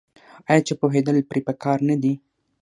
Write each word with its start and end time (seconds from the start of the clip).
آیا 0.49 0.61
چې 0.67 0.73
پوهیدل 0.81 1.17
پرې 1.29 1.41
پکار 1.47 1.77
نه 1.89 1.95
دي؟ 2.01 2.13